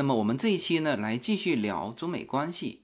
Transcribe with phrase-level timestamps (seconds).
[0.00, 2.80] 那么我们这一期呢，来继续聊中美关系。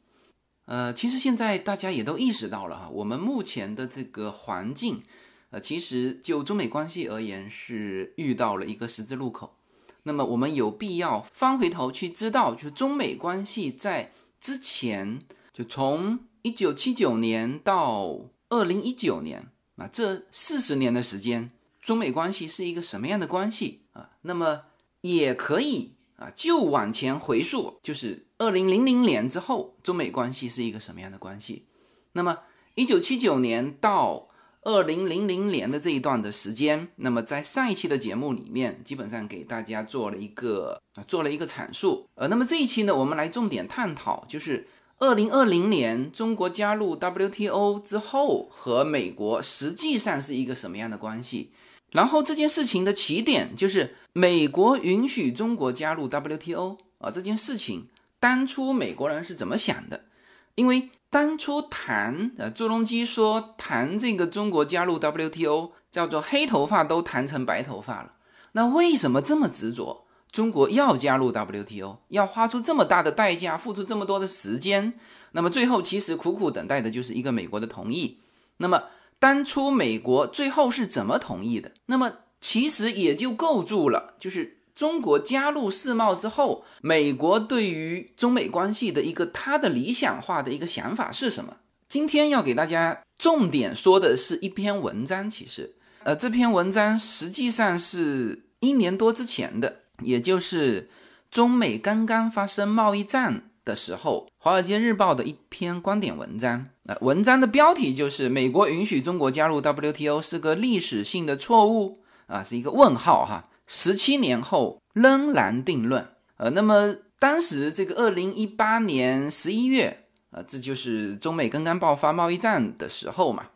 [0.66, 5.00] 呃，其实现在大家也都意识到了哈，我们目前的这个环境，
[5.48, 9.56] 呃，其实就中美关系而言是遇到了一个十字路口。
[10.02, 15.22] 那么我们有必要翻回头去知道，就中美关系在之前，
[15.54, 21.50] 就从一九七九年到二零一九年啊，这四十年的时间。
[21.80, 24.10] 中美关系是一个什么样的关系啊？
[24.20, 24.64] 那么
[25.00, 31.64] 也可以啊，就往前回溯，就是二零零零年之后，中美关系是一个什么样的关系？
[32.12, 32.38] 那么
[32.74, 34.28] 一九七九年到
[34.62, 42.08] 二零零零年的这一段的时间，那么在上一期的节目里面，基本上给大家做了一个啊，做了一个阐述。
[42.14, 44.66] 呃，那么这一期呢，我们来重点探讨，就是
[44.98, 51.52] 二零二零年中国加入 WTO 之后，和美国实际上是一个什么样的关系？
[51.92, 60.06] 然后这件事情的起点就是美国允许中国加入 WTO 啊，这件事情当初美国人是怎么想的？
[60.54, 68.14] 因为当初谈呃，朱镕基说谈这个中国加入 WTO 叫做黑头发都谈成白头发了。
[68.52, 70.06] 那为什么这么执着？
[70.32, 74.94] 中国要加入 WTO，要花出这么大的代价，付出这么多的时间，
[75.32, 78.18] 那么最后其实苦苦等待的就是一个美国的同意。
[78.56, 78.84] 那么。
[79.18, 81.72] 当初美国最后是怎么同意的？
[81.86, 82.12] 那么
[82.48, 91.56] 其实也就构筑了，就是中国加入世贸之后，美国对于中美关系的一个他的理想化的一个想法是什么？
[91.88, 95.74] 今天要给大家重点说的是一篇文章，其实，
[96.04, 100.88] 呃，这篇文章实际上是一年多之前的，也就是
[101.32, 103.50] 中美刚刚发生贸易战。
[103.64, 113.42] 的时候，《华尔街日报》的一篇观点文章，呃，文章的标题就是“美国允许中国加入 WTO 是个历史性的错误”，啊，是一个问号哈。
[113.66, 116.06] 十七年后仍然定论，
[116.36, 123.46] 呃，那么当时这个二零一八年十一月，啊，这就是中美刚刚爆发贸易战的时候嘛，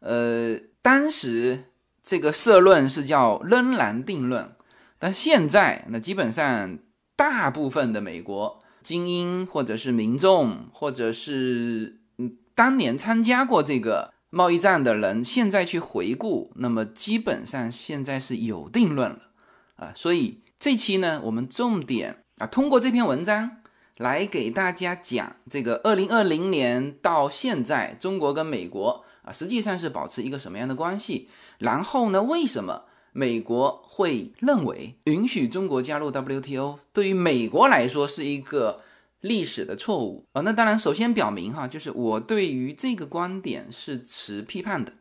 [0.00, 1.64] 呃，当时
[2.02, 4.52] 这个社论是叫“仍然定论”，
[4.98, 6.78] 但现在那基本上
[7.16, 8.60] 大部分的美国。
[8.82, 19.18] 精英或者是民众，或者是嗯当年参加过这个贸易战的人，现在去回顾，那么基本上现在是有定论了
[19.76, 19.92] 啊。
[19.94, 23.58] 所以这期呢，我们重点啊通过这篇文章
[23.96, 32.84] 来给大家讲这个二零二零年到现在中国跟美国啊实际上是保持一个什么样的关系，然后呢，为什么？
[33.12, 38.82] 美国会认为允许中国加入 WTO 对于美国来说是一个
[39.20, 40.42] 历史的错误啊。
[40.42, 44.92] 那当然，首先表明哈，就是我对于这个观点是持批判的，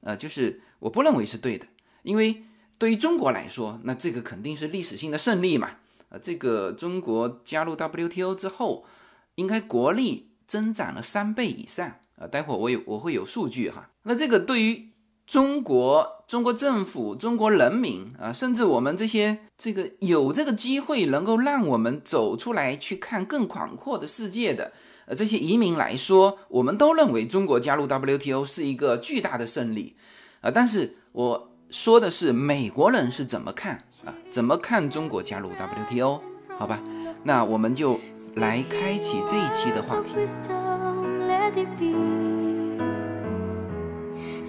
[0.00, 1.66] 呃，就是我不认为是对的，
[2.02, 2.44] 因为
[2.78, 5.70] 对于中国来说，那这个肯定是历史性的胜利嘛。
[6.10, 8.86] 呃，这个中国加入 WTO 之后，
[9.34, 12.26] 应该国力增长了三倍以上啊。
[12.26, 13.90] 待会儿我有我会有数据哈。
[14.04, 14.90] 那这个对于
[15.28, 24.72] 中国、中国政府、中国人民啊，甚至我们这些这个有这个机会能够让我们走出来去看更广阔的世界的
[25.04, 29.94] 呃这些移民来说，我们都认为中国加入 WTO 是一个巨大的胜利
[30.40, 30.50] 啊。
[30.50, 34.14] 但是我说的是美国人是怎么看啊？
[34.30, 36.22] 怎么看中国加入 WTO？
[36.58, 36.82] 好吧，
[37.22, 38.00] 那我们就
[38.36, 40.08] 来开启这一期的话题。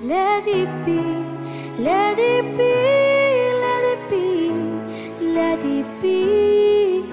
[0.01, 1.01] Let it be,
[1.77, 2.73] let it be,
[3.59, 4.49] let it be,
[5.21, 7.03] let it be.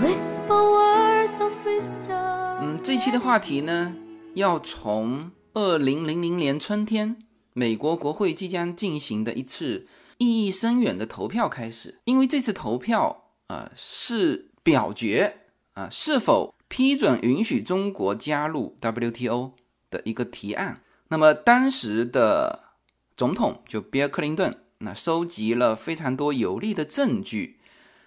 [0.00, 2.58] Whisper words of wisdom.
[2.62, 3.94] 嗯，这期的话题呢，
[4.32, 7.18] 要从二零零零年春天，
[7.52, 9.86] 美国国会即将进行的一次
[10.16, 12.00] 意义深远的投票开始。
[12.04, 15.36] 因为这次投票啊，是表决
[15.74, 19.52] 啊，是否批准允许中国加入 WTO
[19.90, 20.80] 的一个提案。
[21.10, 22.60] 那么当时的
[23.16, 27.58] 总统就比尔·克林顿，那收集了非常多有力的证据，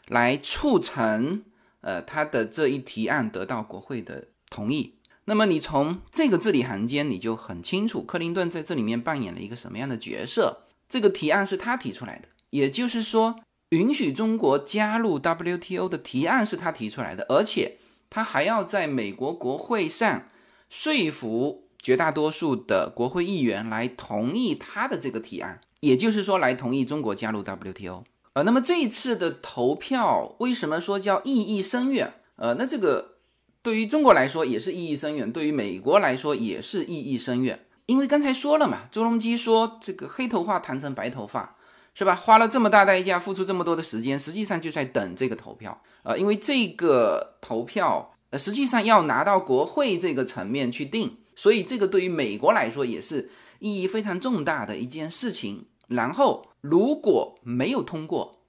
[0.07, 1.44] 来促成
[1.81, 4.95] 呃他的这一提案得到国会的同意。
[5.25, 10.63] 那么你从这个字里行间，你就很清楚克林顿在这里面扮演了一个什么样的角色。
[10.88, 17.77] 这个提案是他提出来的，也就是说，允许中国加入 WTO 的提案是他提出来的，而且
[18.09, 20.23] 他还要在美国国会上
[20.69, 21.62] 说服。
[21.83, 28.06] 绝大多数的国会议员来同意他的这个提案，也就是说，来同意中国加入 WTO。
[28.31, 32.13] 呃，那么这一次的投票为什么说叫意义深远？
[32.38, 33.18] 呃，那这个
[33.62, 37.68] 对于中国来说也是意义深远，对于美国来说也是意义深远。
[37.85, 41.57] 因为刚才说了嘛，周隆基说这个黑头发谈成白头发，
[41.94, 42.15] 是吧？
[42.15, 55.65] 花了这么大代价，付出这么多的时间，实际上就在等这个投票呃，因为这个投票呃，实际上要拿到国会这个层面去定，所以这个对于美国来说也是意义非常重大的一件事情。
[55.88, 58.39] 然后如果没有通过，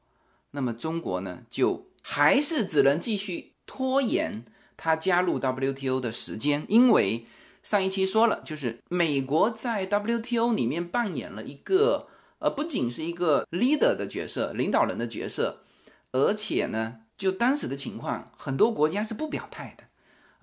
[0.52, 4.44] 那么中国呢，就还是只能继续拖延
[4.76, 7.26] 它加入 WTO 的时间，因为
[7.62, 12.08] 上一期说了，就是美国在 WTO 里面扮演了一个
[12.38, 15.62] 呃，不仅是一个 leader 的角色，领导人的角色，
[16.12, 19.84] 而且呢，就当时的情况，很多国家是不表态的。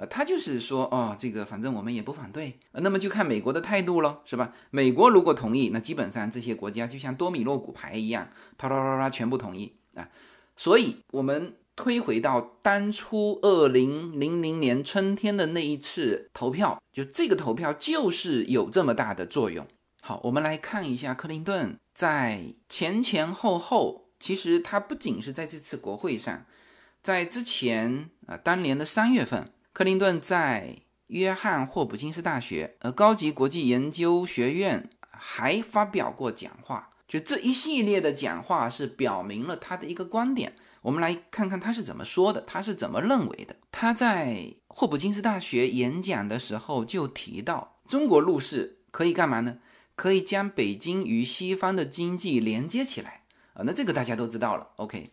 [0.09, 4.53] 他就是说，哦，这个反正我们也不反对，那么就看美国的态度喽，是吧？
[4.71, 8.27] 美国如果同意，那基本上这些国家就像多米诺骨牌一样，
[8.57, 10.09] 啪啪啪啪全部同意啊。
[10.57, 19.68] 所以，我们推回到当初二零零零年春天的那一次投票，就这个投票就是有这么大的作用。
[20.01, 26.45] 好，我们来看一下克林顿在前前后后，其实他不仅是在这次国会上，
[27.03, 29.48] 在之前啊，当年的三月份。
[29.73, 40.53] 克林顿在约翰霍普金斯大学呃高级国际研究学院还发表过讲话，就这一系列的讲话是表明了他的一个观点。
[40.81, 43.56] 我们来看看他是怎么说的，他是怎么认为的。
[43.71, 49.59] 他在霍普金斯大学演讲的时候就提到，中国入世可以干嘛呢？
[49.95, 53.21] 可以将北京与西方的经济连接起来
[53.53, 53.63] 啊。
[53.65, 54.67] 那这个大家都知道了。
[54.75, 55.12] OK，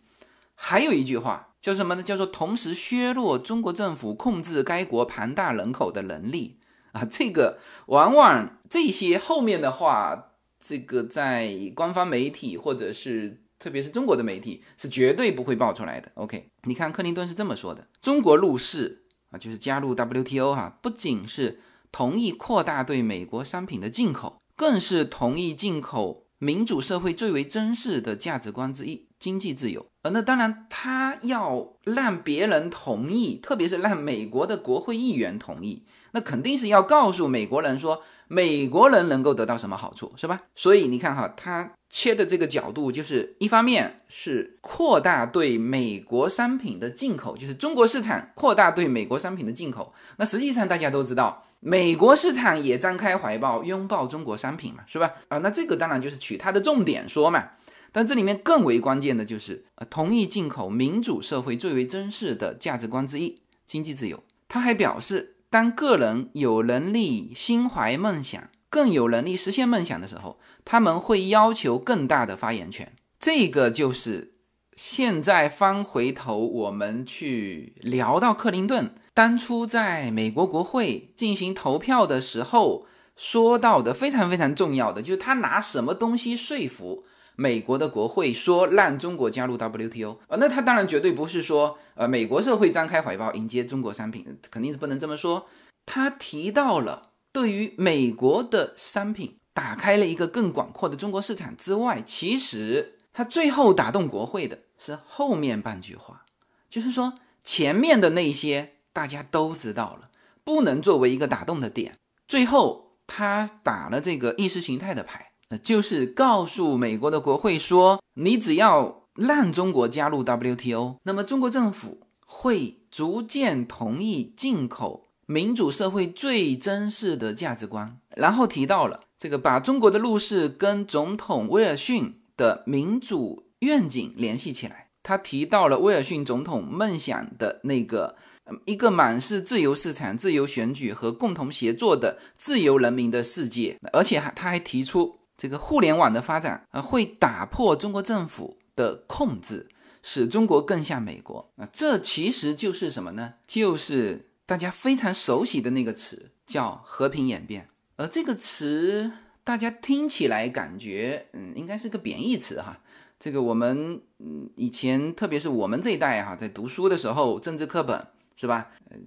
[0.56, 1.44] 还有一句话。
[1.68, 2.02] 叫什么呢？
[2.02, 6.58] 叫做同时削弱中国政府控制该国庞大人口的能力
[6.92, 7.04] 啊！
[7.04, 16.10] 这个往往这些后面的话，这个在官方媒体或者是特别是中国的媒体是绝对不会爆出来的。
[16.14, 21.60] OK，你看克林顿是这么说的：中国入世啊，就是加入 WTO 哈，不仅是
[21.92, 29.06] 同意扩大对美国商品的进口，更是同意进口民主社会最为珍视的价值观之一。
[29.18, 40.40] 经济自由，呃，那当然，他要让别人同意，特别是让美国的国会议员同意，那肯定是要告诉美国人说，美国人能够得到什么好处，是吧？
[40.54, 49.92] 所以你看哈，他切的这个角度，就是一方面是扩大对美国商品的进口，就是中国市场扩大对美国商品的进口。
[50.16, 55.12] 那实际上大家都知道，美国市场也张开怀抱拥抱中国商品嘛，是吧？
[55.28, 57.48] 啊，那这个当然就是取它的重点说嘛。
[57.90, 64.22] 但这里面更为关键的就是，呃，同意进口民主社会最为珍视的价值观之一——经济自由。
[64.46, 72.92] 他还表示，当个人有能力心怀梦想，更有能力实现梦想的时候，他们会要求更大的发言权。
[73.18, 74.34] 这个就是
[74.78, 82.86] 现在翻回头我们去聊到克林顿当初在美国国会进行投票的时候
[83.16, 87.02] 说到的非常非常重要的，就是他拿什么东西说服。
[87.34, 95.48] 美国的国会说让中国加入 WTO 啊，那他当然绝对不是说呃美国社会张开怀抱迎接中国商品，肯定是不能这么说。
[95.86, 106.24] 他提到了对于美国的商品打开了一个更广阔的中国市场之外，其实他最后打动国会的是后面半句话，
[106.70, 110.10] 就是说前面的那些大家都知道了，
[110.44, 111.98] 不能作为一个打动的点。
[112.28, 115.32] 最后他打了这个意识形态的牌。
[115.64, 127.98] 就是告诉美国的国会说，你只要让中国加入 WTO，那么中国政府会逐渐同意进口民主社会最珍视的价值观。
[128.14, 134.88] 然后提到了这个，把中国的入世跟总统威尔逊的民主愿景联系起来。
[135.02, 138.16] 他提到了威尔逊总统梦想的那个
[138.64, 145.18] 一个满是自由市场、自由选举和共同协作的自由人民的世界，而且还他还提出。
[145.36, 149.68] 这个互联网的发展啊，会打破中国政府的控制，
[150.02, 151.68] 使中国更像美国啊。
[151.72, 153.34] 这其实就是什么呢？
[153.46, 157.68] 就是大家非常熟悉的那个词，叫和平演变。
[157.94, 159.12] 而这个词
[159.48, 162.82] 大家听起来感觉，嗯，应该是个贬义词哈。
[163.18, 168.72] 这个我们嗯以前，特别是我们这一代哈，在读书的时候，政治课本是吧？
[168.90, 168.98] 呃，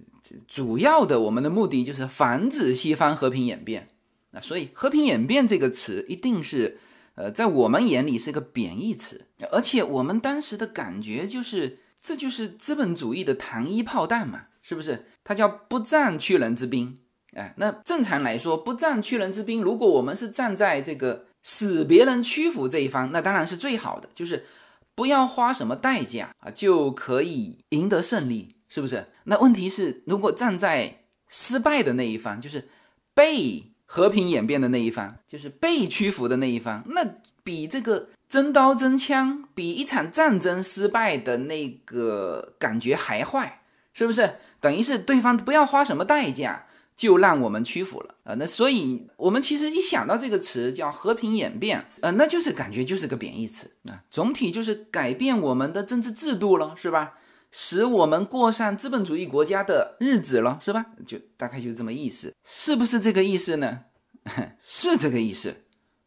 [0.48, 3.86] 主要的我们的目的就是防止西方和平演变。
[4.32, 6.80] 那所以“和平演变”这个词一定是，
[7.14, 15.06] 呃，在我们眼里是个贬义词，而且我们当时的感觉就是，这就是资本主义的糖衣炮弹嘛，是不是？
[15.22, 16.98] 它叫不战屈人之兵，
[17.36, 24.44] 哎，那正常来说，不战屈人之兵，如果我们是站在这个使别人屈服这一方，那当然是最好的，就是
[24.94, 29.06] 不要花什么代价啊，就可以赢得胜利，是不是？
[29.24, 32.68] 那问题是，如果站在失败的那一方，就是
[33.14, 33.64] 被。
[33.84, 37.06] 和平演变的那一方，就是被屈服的那一方，那
[37.44, 43.60] 比这个真刀真枪，比一场战争失败的那个感觉还坏，
[43.92, 44.36] 是不是？
[44.62, 46.64] 等于是对方不要花什么代价
[46.96, 48.34] 就让我们屈服了啊！
[48.34, 54.02] 那所以我们其实一想到这个词叫和平演变，呃，那就是感觉就是个贬义词啊。
[54.10, 57.14] 总体就是改变我们的政治制度了，是吧？
[57.50, 60.86] 使我们过上资本主义国家的日子了，是吧？
[61.06, 63.80] 就大概就这么意思，是不是这个意思呢？
[64.62, 65.54] 是这个意思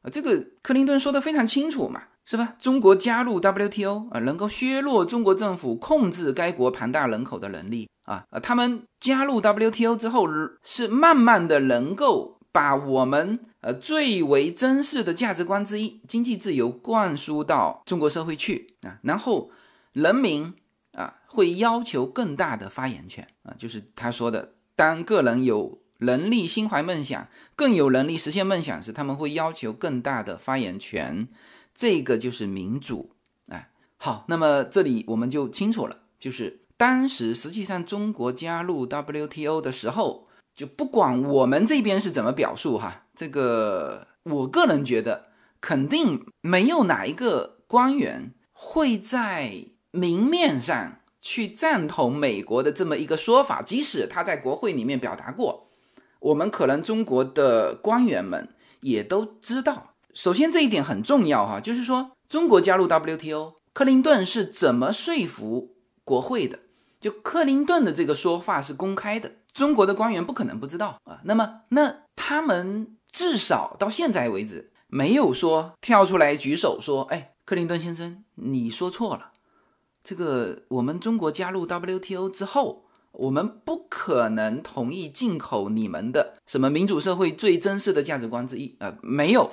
[0.01, 0.10] 啊。
[0.10, 2.01] 这个克林顿说的非常清楚嘛。
[2.27, 2.56] 是吧？
[2.60, 8.39] 中国加入 WTO 啊，能够削弱中国政府控制该国庞大人口的能力啊啊！
[8.39, 10.25] 他们加入 WTO 之后，
[10.63, 19.00] 是慢慢的能够把我们呃最为珍视的价值观之一——经济自由灌输到中国社会去啊。
[19.03, 19.51] 然后
[19.93, 20.53] 人民
[20.93, 31.27] 啊会要求更大的发言权啊，就是他说的，当个人有能力心怀梦想，更有能力实现梦想时，他们会要求更大的发言权。
[31.74, 33.12] 这个就是民主，
[33.50, 45.27] 哎，好，那么这里我们就清楚了，就是当时实际上中国加入 WTO 的时候，就不管我们这边是怎么表述哈，这个我个人觉得
[45.62, 55.70] 肯定没有哪一个官员会在明面上去赞同美国的这么一个说法，即使他在国会里面表达过，
[56.20, 58.50] 我们可能中国的官员们
[58.82, 59.94] 也都知道。
[60.13, 66.60] 首先，这一点很重要哈，就是说中国加入 WTO，克林顿是怎么说服国会的？
[67.05, 71.21] 就克林顿的这个说法是公开的，中国的官员不可能不知道啊。
[71.25, 79.33] 那么，那他们至少到现在为止没有说跳出来举手说：“哎，克林顿先生，你说错了。
[80.03, 89.51] 这个我们中国加入 WTO 之后，我们不可能同意进口你们的什么民主社会最珍视的价值观之一啊，没有。”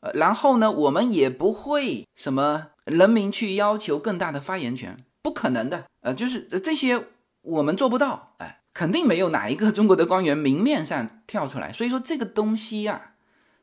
[0.00, 5.86] 呃然后呢，我们也不会什么人民去要求更大的发言权，不可能的。
[6.02, 7.06] 呃，就是这些
[7.40, 11.72] 我们做不到，哎，肯定没有哪一个中国的官员明面上跳出来。
[11.72, 13.14] 所以说这个东西呀，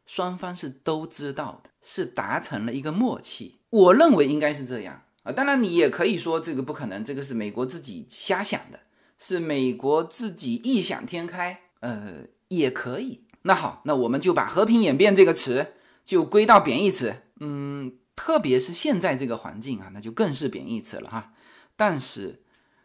[0.08, 3.60] 双方是都知道的，是达成了一个默契。
[3.70, 5.32] 我认为应该是这样啊。
[5.32, 8.80] 当然你也可以说这个不可能，这个是美国自己瞎想的，
[9.20, 11.62] 是美国自己异想天开。
[11.82, 13.26] 呃，也可以。
[13.44, 15.74] 那好，那我们就把和平演变这个词。
[16.04, 21.32] 就归到贬义词，嗯，特别是现在这个环境啊，那就更是贬义词了哈。
[21.82, 22.44] 但是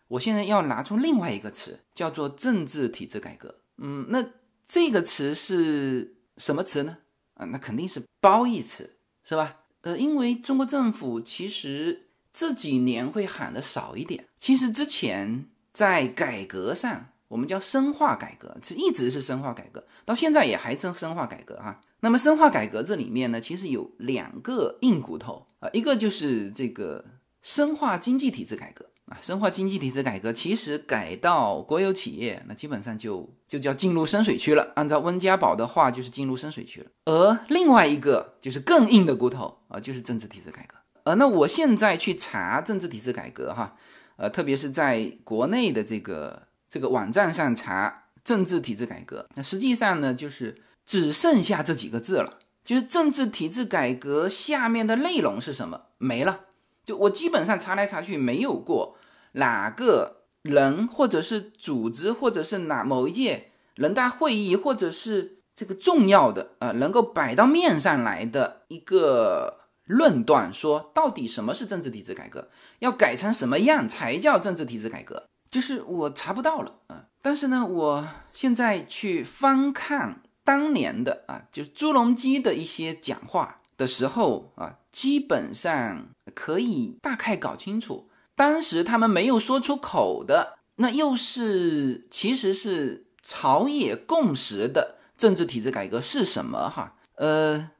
[0.08, 3.56] 我现在要拿出另外一个词，叫做政治体制改革。
[3.76, 4.24] 嗯，那
[4.66, 6.96] 这个词是什么词呢？
[7.34, 9.58] 啊，那肯定是褒义词，是吧？
[9.82, 17.08] 呃，因为中国政府其实这几年会喊的少一点，其实之前在改革上。
[17.28, 21.80] 我们叫深化改革，这一直是深化改革，到现在也还深深化改革哈。
[21.98, 27.04] 那么深化改革这里面呢，其实有两个硬骨头啊，一个就是这个
[27.46, 34.72] 深化经济体制改革啊，深化经济体制改革其实改到国有企业，那基本上就就叫进入深水区了。
[34.74, 36.86] 按照温家宝的话，就是进入深水区了。
[37.04, 40.74] 而另外一个就是更硬的骨头啊，就是政治体制改革。
[41.04, 43.76] 呃，那我现在去查政治体制改革哈，
[44.16, 46.42] 呃，特别是在国内的这个。
[46.68, 56.40] 这个网站上查政治体制改革，那实际上呢，就是只剩下这几个字了，就是政治体制改革下面的内容是什么没了。
[56.86, 58.96] 就我基本上查来查去，没有过
[59.32, 75.24] 哪个人或者是组织，或者是哪某一届人大会议，或者是这个重要的呃，能够摆到面上来的一个论断，说到底什么是政治体制改革，要改成什么样才叫政治体制改革。
[75.50, 96.94] 就是我查不到了啊，但是呢，我现在去翻看当年的啊，就朱镕基的一些讲话的时候啊，基本上可以大概搞清楚，当时他们没有说出口的，那又是其实是朝野共识的政治体制改革是什么哈？
[97.14, 97.70] 呃，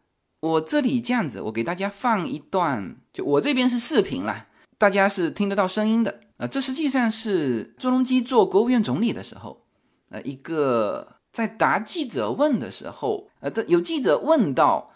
[0.40, 4.46] 我这里这样子，我给大家放一段，就我这边是视频啦，
[4.78, 6.20] 大家是听得到声音的。
[6.38, 9.62] 啊，这实际上是朱镕基做国务院总理的时候，
[10.08, 14.90] 呃，一个在答记者问的时候，呃，有记者问到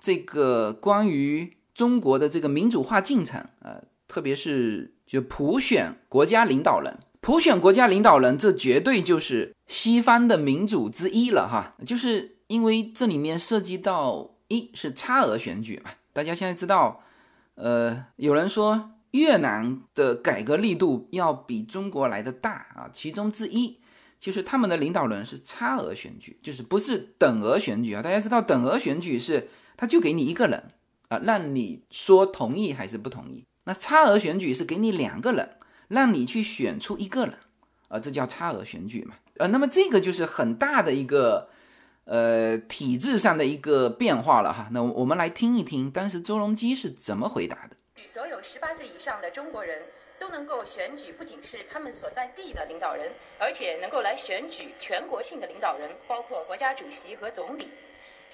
[0.00, 17.02] 这个关于中国的这个民主化进程，呃，特别是就普选国家领导人，普选国家领导人，这绝对就是西方的民主之一了哈，就是因为这里面涉及到一是差额选举嘛，大家现在知道，
[17.54, 18.90] 呃，有人说。
[19.12, 23.78] 越南的改革力度要比中国来的大啊，其中之一
[24.18, 28.00] 就是他们的领导人是差额选举，就是不是等额选举啊。
[28.00, 30.64] 大家知道等额选举是他就给你一个人
[31.12, 33.44] 啊，让你说同意还是不同意。
[33.64, 37.36] 那差额选举是给你两个人，让你去选出一个人，
[37.88, 39.16] 啊，这叫差额选举嘛。
[39.36, 41.50] 呃，那么这个就是很大的一个
[42.04, 44.68] 呃体制上的一个变化了哈。
[44.72, 47.76] 那我们来听一听当时周荣基是怎么回答的。
[48.06, 49.82] 所有十八岁以上的中国人
[50.18, 57.68] 都能够选举，不仅是他们所在地的领导人，而且能够来选举全国性的领导人，包括国家主席和总理。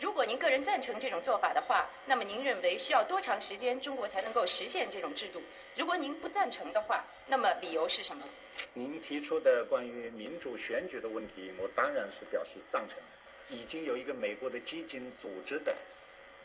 [0.00, 5.43] 如果您个人赞成这种做法的话，那么您认为需要多长时间中国才能够实现这种制度？
[5.75, 8.25] 如果您不赞成的话，那么理由是什么？
[8.75, 13.57] 您提出的关于民主选举的问题，我当然是表示赞成的。
[13.57, 15.75] 已经有一个美国的基金组织的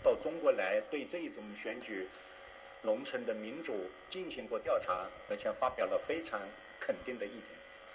[0.01, 2.07] 到中国来，对这一种选举
[2.81, 6.41] 农村的民主进行过调查，而且发表了非常
[6.79, 7.51] 肯定的意见。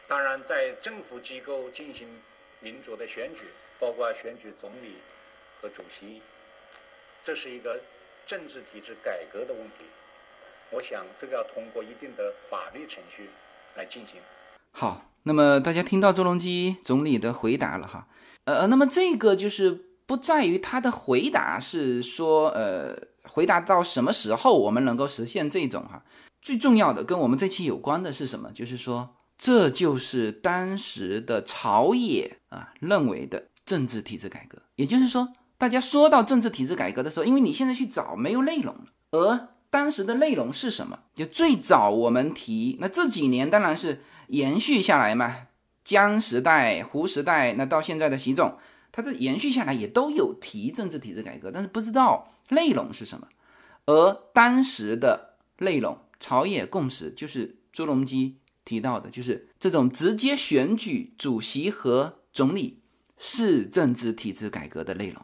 [0.06, 2.08] 当然，在政府机构进行
[2.60, 3.40] 民主的选举，
[3.80, 4.98] 包括选举总理。
[5.60, 6.22] 和主席，
[7.22, 7.80] 这是一个
[8.24, 9.84] 政治体制改革的问题。
[10.70, 13.30] 我想，这个要通过一定的法律程序
[13.74, 14.20] 来进行。
[14.72, 18.06] 好，那么大家听到周龙基总理的回答了哈。
[18.44, 26.04] 呃，那么这个就是不在于他的回答是说，呃，回答到什么时候我们能够实现这种哈。
[26.42, 28.52] 最重要的跟我们这期有关的是什么？
[28.52, 35.32] 就是说，这就是当时的朝野啊认为的政治体制改革，也就是说。
[35.58, 41.00] 大家说到政治体制改革的时候，因为你现在去找没有内容了，而当时的内容是什么？
[41.14, 45.48] 就最早我们提，那这几年当然是延续下来嘛，
[45.84, 48.56] 江时代、胡时代，那到现在的习总，
[48.92, 53.26] 他这延续下来也都有提政治体制改革，但是不知道内容是什么。
[53.86, 62.80] 而当时的内容，朝野共识就是朱镕基提到的，就是这种直接选举主席和总理
[63.18, 65.20] 是政治体制改革的内容。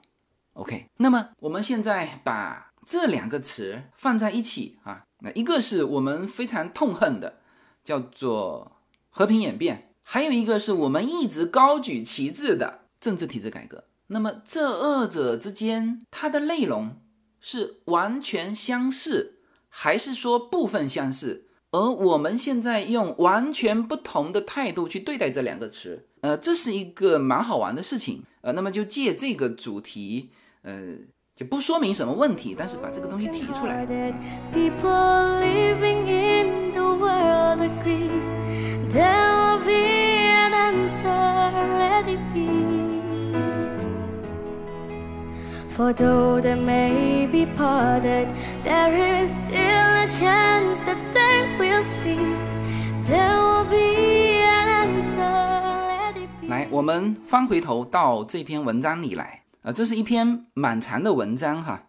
[0.54, 7.40] OK，那么我们现在把这两个词放在一起啊，那一个是我们非常痛恨的，
[7.82, 8.76] 叫做
[9.10, 13.84] 和平演变，还有一个是我们一直高举旗帜的政治体制改革。
[14.06, 17.00] 那么这二者之间，它的内容
[17.40, 21.48] 是完全相似，还是说部分相似？
[21.72, 28.22] 而我们现在用完全不同的态度去对待这两个词，呃，这是一个蛮好玩的事情。
[28.42, 30.30] 呃，那么就借这个主题。
[30.64, 30.72] 呃，
[31.36, 33.84] 就不说明什么问题，但是把这个东西提出来。
[56.48, 59.43] 来，我们翻回头到这篇文章里来。
[59.64, 61.86] 啊，这是一篇蛮长的文章哈，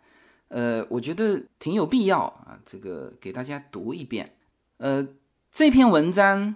[0.48, 4.38] 呃，我觉得挺有必要啊，这个给大家读一遍。
[4.78, 5.06] 呃，
[5.52, 6.56] 这篇文章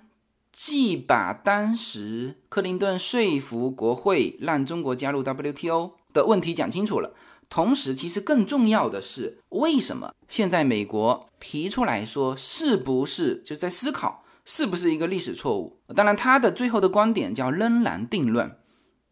[0.53, 7.13] 既把当时克林顿说服国会让中国加入 WTO 的问题讲清楚了，
[7.49, 15.81] 同时其实更重要的是，为什么现在美国提出来说是不是就在思考是不是一个历史错误？
[15.93, 18.55] 当然，他的最后的观点叫仍然定论，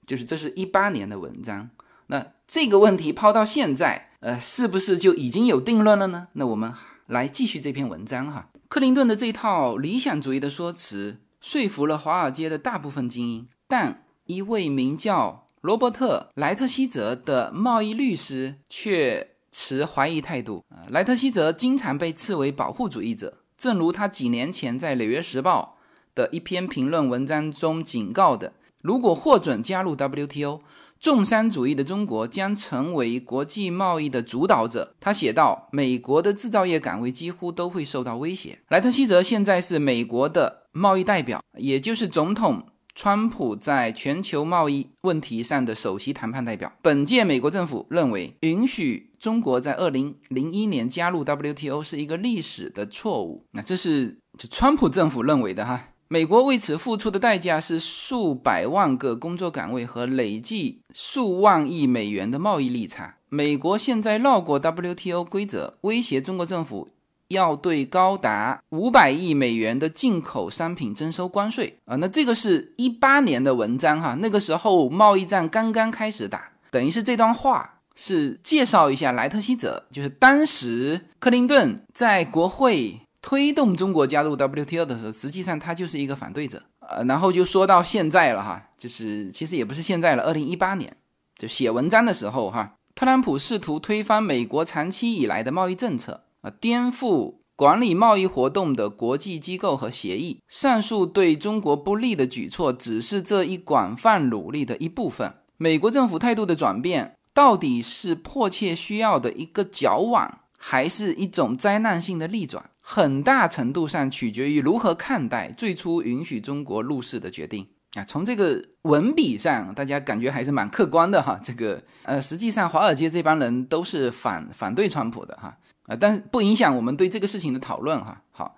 [0.06, 1.70] 就是这是一八年的文章。
[2.08, 6.30] 那这个问题抛到现在，呃，是不是就已经有定论了呢？
[6.34, 6.74] 那我们
[7.08, 8.50] 来继续这篇文章哈。
[8.70, 20.64] 克林顿的这套理想主义的说辞说服了华尔街的大部分精英，但一位名叫罗伯特莱特希泽的贸易律师却持怀疑态度。
[20.70, 25.76] 啊，莱特希泽经常被斥为保护主义者，正如他几年前在《纽约时报》
[26.16, 30.62] 的一篇评论文章中警告的：如果获准加入 WTO。
[31.00, 46.72] 重商主义的中国将成为国际贸易的主导者，他写道：“美国的制造业岗位几乎都会受到威胁。”莱特希泽现在是美国的贸易代表，也就是总统川普在全球贸易问题上的首席谈判代表。
[46.82, 53.46] 本届美国政府认为，允许中国在二零零一年加入 WTO 是一个历史的错误。
[53.52, 55.80] 那这是就川普政府认为的哈。
[56.10, 63.16] 美国为此付出的代价是数百万个工作岗位和累计数万亿美元的贸易利差。
[63.28, 66.88] 美国现在绕过 WTO 规则，威胁中国政府
[67.28, 71.98] 要对高达五百亿美元的进口商品征收关税啊！
[71.98, 83.02] 那这个是一八年的文章哈，那个时候贸易战刚刚开始打，等于是这段话是介绍一下莱特希泽，就是当时克林顿在国会。
[83.22, 90.96] 推动中国加入 WTO 的时候，实际上他就是一个反对者，呃，然后就说到现在了哈，就是其实也不是现在了，二零一八年
[91.38, 100.40] 就写文章的时候哈，特朗普试图推翻美国长期以来的贸易政策啊，颠覆管理贸易活动的国际机构和协议。
[100.48, 105.34] 上述对中国不利的举措只是这一广泛努力的一部分。
[105.58, 112.70] 美国政府态度的转变，到底是迫切需要的一个矫枉，还是一种灾难性的逆转？
[112.90, 118.04] 很大程度上取决于如何看待最初允许中国入世的决定啊。
[118.06, 121.38] 从这个文笔上，大家感觉还是蛮客观的哈。
[121.44, 128.24] 这个呃，实际上华尔街这帮人都是反反对川普的哈啊，但不影响我们对这个事情的讨论哈。
[128.32, 128.56] 好，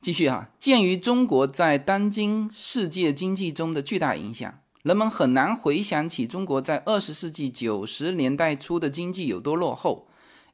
[0.00, 0.48] 继续哈。
[0.58, 10.06] 鉴于中国在当今世界经济中的巨大影响，人们很难回想起中国在二十世纪九十年代初的经济有多落后。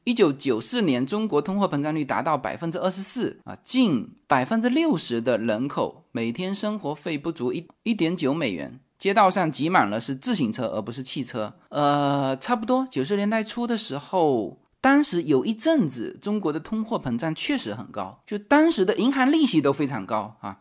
[0.07, 11.53] 一九九四年，中国通货膨胀率达到百分之二十四啊，近百分之六十的人口每天生活费不足一一点九美元，街道上挤满了是自行车而不是汽车。
[11.67, 20.59] 呃，差不多九十年代初的时候，当时有一阵子中国的通货膨胀确实很高，就当时的银行利息都非常高啊，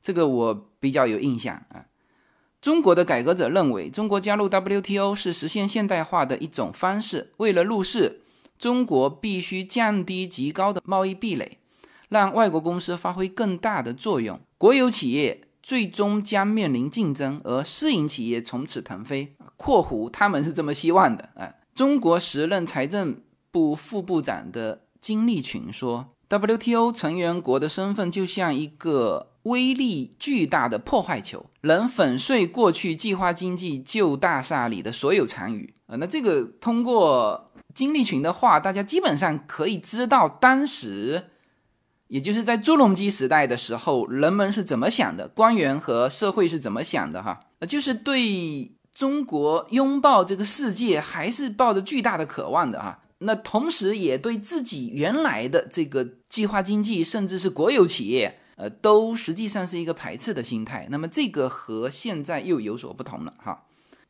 [0.00, 1.86] 这个我比较有印象啊。
[2.60, 8.20] 中国的改革者认为，中国加入 WTO 是实现现代化的一种方式，为了入世。
[8.58, 11.58] 中国必须降低极高的贸易壁垒，
[12.08, 14.40] 让外国公司发挥更大的作用。
[14.58, 19.34] 国有企业最终将面临竞争，而私营企业从此腾飞。
[19.56, 37.45] （括弧他们是这么希望的。）啊，中国时任财政部副部长的金立群说：“WTO 成员国的身份就像一个威力巨大的破坏球，能粉碎过去计划经济旧大厦里的所有残余。”啊，那这个通过。
[37.76, 41.24] 金立群的话，大家基本上可以知道，当时，
[42.08, 53.02] 也就是在朱镕基时代的时候，人们是怎么想的，官员和社会是怎么想的，哈，就是对中国拥抱这个世界还是抱着巨大的渴望的，哈。
[53.18, 60.86] 那同时也对自己原来的这个计划经济，甚至是国有企业，呃，都实际上是一个排斥的心态。
[60.90, 63.65] 那么这个和现在又有所不同了，哈。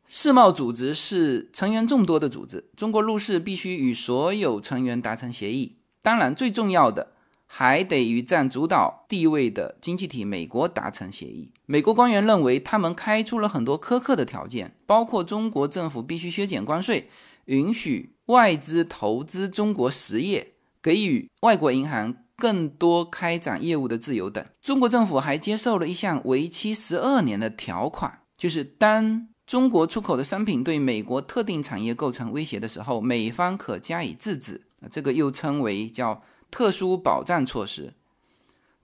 [0.09, 5.79] 世贸组织是成员众多的组织，中国入世必须与所有成员达成协议。
[6.01, 7.13] 当然，最重要的
[7.47, 11.51] 还得与占主导地位的经济体美国达成协议。
[11.67, 17.11] 美国官员认为，他们开出了很多苛刻的条件，包括中国政府必须削减关税，
[17.47, 24.45] 允许外资投资中国实业，给予外国银行更多开展业务的自由等。
[24.63, 29.27] 中国政府还接受了一项为期十二年的条款，就是当。
[29.47, 34.63] 中国出口的商品对美国特定产业构成威胁的时候，美方可加以制止。
[34.91, 37.95] 这个又称为叫特殊保障措施。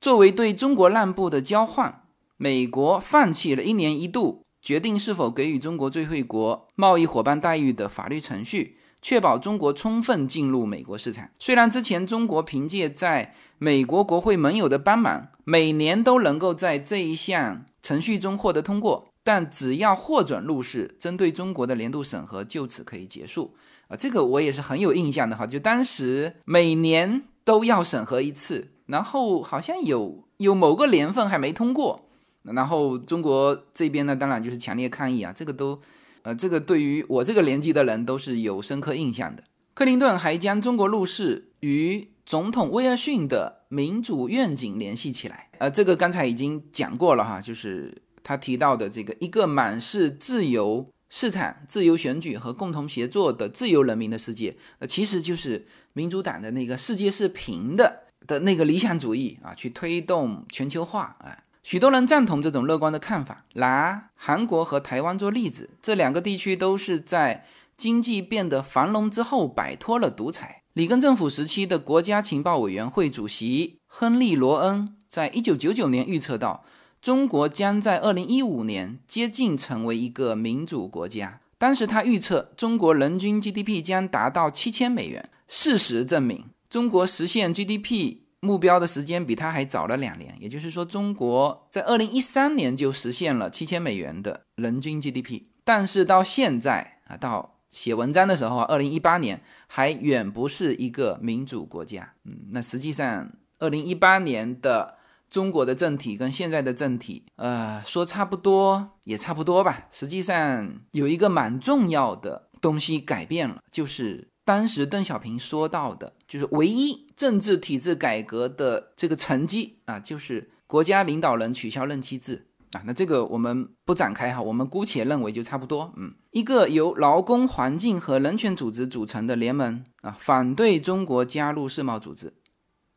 [0.01, 2.05] 作为对中国让步的交换，
[2.37, 11.29] 美国放弃了一年一度决定是否给予中国最惠国贸易伙伴待遇的法律程序，确保中国充分进入美国市场。
[11.41, 19.09] 虽然之前中国凭借在美国国会盟友的帮忙，每年都能够在这一项程序中获得通过。
[19.25, 23.55] 但只要获准入市，针对中国的年度审核就此可以结束
[23.87, 23.97] 啊！
[23.97, 32.09] 这个我也是很有印象的哈，就当时每年都要审核一次，然后好像有有某个年份还没通过，
[32.43, 35.33] 然后中国这边呢，当然就是强烈抗议啊！
[35.33, 35.81] 这个都，
[36.23, 39.45] 呃，这个对于我这个年纪的人都是有深刻印象的。
[39.75, 48.02] 克林顿还将中国入世与总统威尔逊的民主愿景联系起来，呃，这个刚才已经讲过了哈，就是。
[48.23, 61.37] 他提到的这个一个满是自由市场、自由选举和共同协作的自由人民的世界，那其实就是民主党的那个世界是平的的那个理想主义啊，去推动全球化啊。
[61.63, 63.45] 许多人赞同这种乐观的看法。
[63.55, 67.45] 拿韩国和台湾做例子，这两个地区都是在
[67.77, 70.63] 经济变得繁荣之后摆脱了独裁。
[70.73, 76.65] 里根政府时期的国家情报委员会主席亨利·罗恩在一九九九年预测到。
[77.03, 81.41] 中国将在二零一五年接近成为一个民主国家。
[81.59, 85.29] 当时他预测中国人均 GDP 将达到七千美元。
[85.49, 90.37] 事实证明，中国实现 GDP 目标的时间比他还早了两年。
[90.39, 95.43] 也就是说，中国在二零一三年就实现了七千美元的人均 GDP。
[95.65, 102.15] 但是到现在啊，到写文章的时候啊，二零一八年还远不是一个民主国家。
[102.25, 104.99] 嗯，那实际上二零一八年的。
[105.33, 109.89] 中国的政体跟现在的政体，呃，说差不多也差不多吧。
[109.91, 122.83] 实际上有一个蛮重要的东西改变了，就是当时邓小平说到的，就是唯一政治体制改革的这个成绩啊，就是国家领导人取消任期制啊。
[122.85, 125.91] 那这个我们不展开哈，我们姑且认为就差不多。
[125.97, 132.35] 嗯，一个由劳工、环境和人权组织组成的联盟啊，反对中国加入世贸组织。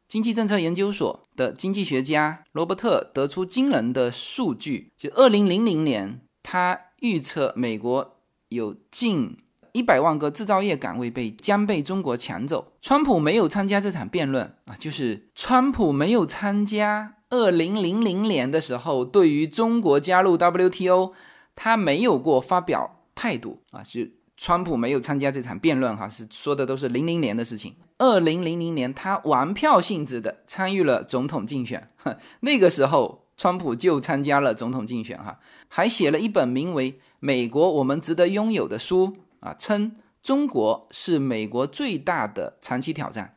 [0.07, 8.17] 经济政策研究所的经济学家罗伯特得出惊人的数据，就二零零零年，他预测美国
[8.49, 9.37] 有近。
[9.73, 12.71] 一百万个制造业岗位被将被中国抢走。
[12.81, 17.15] 川普没有参加这场辩论啊，就是川普没有参加。
[17.29, 21.11] 二零零零年的时候，对于中国加入 WTO，
[21.57, 27.75] 他没有过发表态度啊，是川普没有参加这场辩论哈，是说的都是零零年的事情。
[27.97, 31.87] 二零零零年，他玩票性质的参与了总统竞选，
[32.41, 39.15] 那个时候川普就参加了总统竞选哈，还写了一本名为《美国我们值得拥有》的书。
[39.41, 43.35] 啊，称中国是美国最大的长期挑战，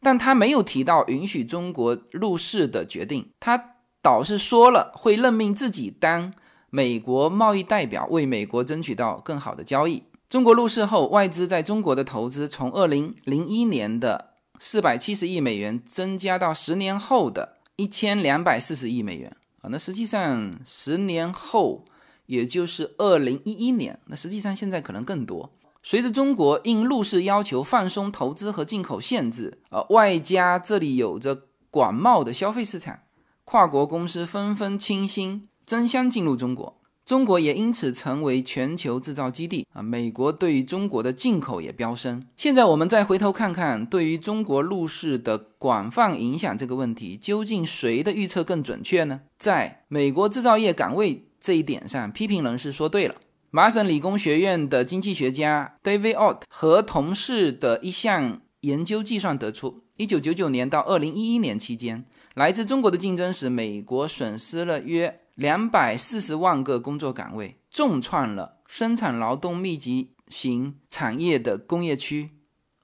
[0.00, 6.34] 但他没有提到允许中国入世的决定，他倒是说了会任命自己当
[6.68, 10.02] 美国贸易代表，为美国争取到更好的交易。
[10.28, 21.84] 中国入世后，外资在中国的投资从二零零一年的四百七十亿美元增加到十年后的一千两百四十亿美元啊，那实际上十年后。
[22.26, 25.48] 也就是二零一一年，那实际上现在可能更多。
[25.84, 32.98] 随着中国应陆氏要求放松投资和进口限制，呃，外加这里有着广袤的消费市场，
[33.44, 36.75] 跨国公司纷纷倾心争相进入中国，
[37.06, 39.80] 中国也因此成为全球制造基地啊。
[39.80, 42.26] 美国对于中国的进口也飙升。
[42.36, 49.20] 现在我们再回头看看，对于中国入市的广泛影响这个问题，究竟谁的预测更准确呢？
[49.38, 51.22] 在美国制造业岗位。
[51.38, 53.14] 这一点上，批评人士说对了。
[53.52, 72.30] 麻省理工学院的经济学家 David Ott 和同事的一项研究计算得出，1999年到2011年期间，来自中国的竞争使美国损失了约240万个工作岗位，重创了生产劳动密集型产业的工业区。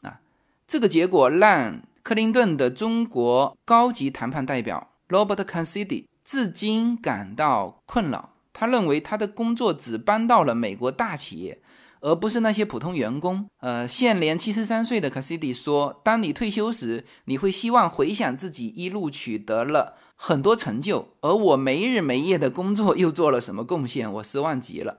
[0.03, 0.21] 啊，
[0.67, 8.31] 这个结果让克林顿的中国高级谈判代表 Robert Kennedy 至今感到困扰。
[8.53, 11.59] 他认为他的工作只帮到了美国大企业，
[12.01, 13.49] 而不是那些普通员工。
[13.61, 24.13] 呃，现年七十三岁的卡西迪说：“当你退休时，你会希望回想自己一路取得了很多成就，而我没日没夜的工作又做了什么贡献？
[24.13, 24.99] 我失望极了。”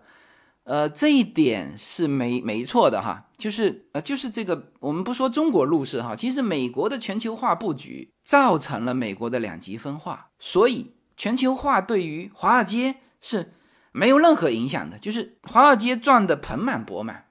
[0.65, 12.95] 呃，这一点是没没错的哈，就是呃，就是这个，我们不说中国入世哈，其实美国的全球化布局造成了美国的两极分化，所以全球化对于华尔街。
[13.25, 13.53] 是
[13.93, 17.22] 没有任何影响的，就是华尔街赚的盆满钵满，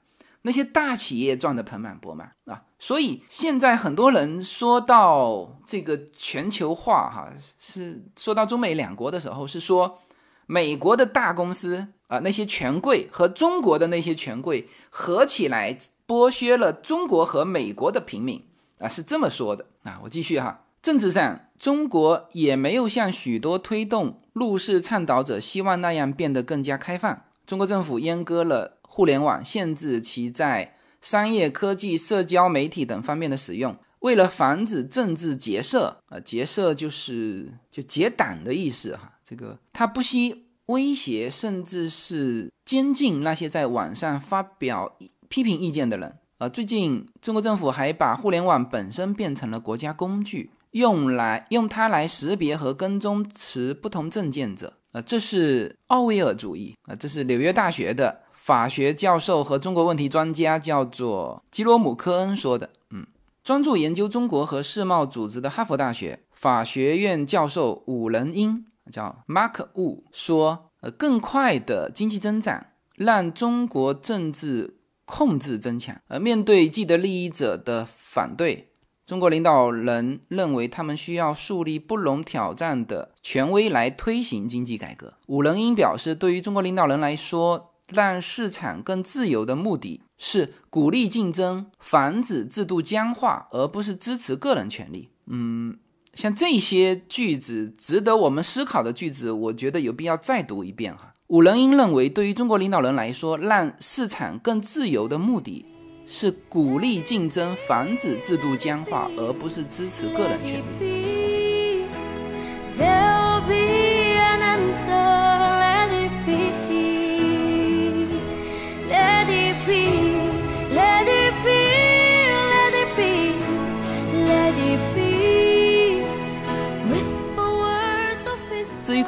[0.42, 2.62] 那些大企业赚得盆满钵满啊。
[2.78, 9.98] 所以现在很多人说到这个全球化，哈，是说到中美两国的时候，是说
[10.46, 18.42] 美国的大公司啊，那些权贵和中国的那些权贵合起来剥削了中国和美国的平民
[18.78, 20.00] 啊，是这么说的啊。
[20.02, 21.40] 我继续哈，政治上。
[21.62, 27.22] 中国也没有像许多推动入世倡导者希望那样变得更加开放。
[27.46, 33.74] 中国政府阉割了互联网，限制其在商业、科技、社交媒体等方面的使用。
[34.00, 39.14] 为了防止政治结社，呃，结社就是就结党的意思哈。
[39.24, 44.98] 这个他不惜威胁，甚至是监禁那些在网上发表
[45.31, 46.14] 批评意见的人。
[46.37, 50.50] 啊，最近中国政府还把互联网本身变成了国家工具。
[50.72, 62.70] 用来用它来识别和跟踪持不同政见者，啊，这是奥威尔主义啊，这是纽约大学的法学教授和中国问题专家，叫做基罗姆科恩说的。
[62.90, 63.07] 嗯，
[63.44, 78.70] 专注研究中国和世贸组织的哈佛大学法学院教授武仁英叫 Mark Wu 说，呃，更快的经济增长让中国政治控制增强，而，面对既得利益者的反对。
[79.07, 85.14] 中国领导人认为，他们需要树立不容挑战的权威来推行经济改革。
[85.28, 95.09] 武仁英表示，对于中国领导人来说，让市场更自由的目的是鼓励竞争，防止制度僵化，而不是支持个人权利。
[95.26, 95.78] 嗯，
[96.14, 101.14] 像这些句子值得我们思考的句子，我觉得有必要再读一遍哈。
[101.28, 105.64] 武仁英认为，对于中国领导人来说，让市场更自由的目的。
[106.05, 111.87] 是鼓励竞争，防止制度僵化，而不是支持个人权利。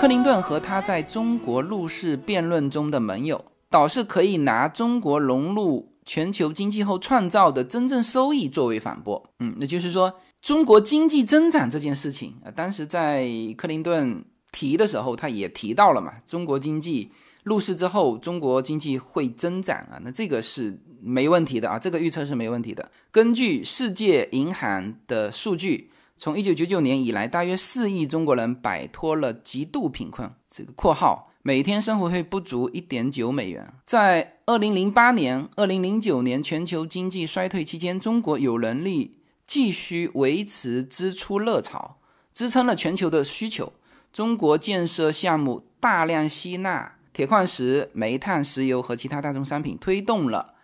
[0.04, 9.30] 克林顿和他在中国入世辩论中的盟友，倒是可以拿中国融入全球经济后创造的真正收益作为反驳。
[9.38, 10.12] 嗯，那就是说，
[10.42, 17.10] 中国经济增长这件事情啊，当时在克林顿提的时候，他也提到了嘛，中国经济
[17.42, 22.90] 入市之后，中国经济会增长啊，那这个是没问题的啊，这个预测是没问题的。
[23.10, 25.88] 根据世界银行的数据。
[26.16, 30.32] 从一九九九年以来，大约四亿中国人摆脱了极度贫困。
[30.48, 33.66] 这个括号每天生活费不足一点九美元。
[33.84, 41.98] 在二零零八年、二零零九年全球经济衰退期间，中国有能力继续维持支出热潮，
[42.32, 43.72] 支撑了全球的需求。
[44.12, 50.54] 中国建设项目大量吸纳铁矿石、煤炭、石油和其他大宗商品，推动了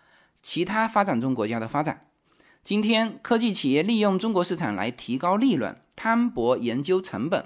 [0.41, 1.99] 其他发展中国家的发展。
[2.63, 7.43] 今天，科技企业利用中国市场来提高利润、摊薄研究成本。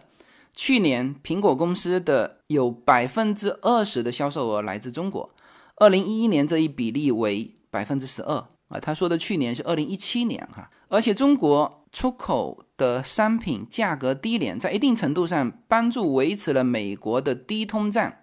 [0.54, 5.34] 去年，苹果公司的有百分之二十的销售额来自中国。
[5.78, 8.36] 二零一一年，这一比例为百分之十二
[8.68, 8.78] 啊。
[8.82, 10.70] 他说的去年是二零一七年哈。
[10.90, 18.14] 而且，中国出口的商品价格低廉，在一定程度上帮助维持了美国的低通胀。